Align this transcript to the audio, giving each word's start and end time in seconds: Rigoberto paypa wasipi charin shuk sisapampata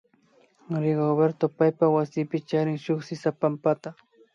Rigoberto 0.83 1.45
paypa 1.57 1.85
wasipi 1.95 2.37
charin 2.49 2.77
shuk 2.87 2.99
sisapampata 3.07 3.89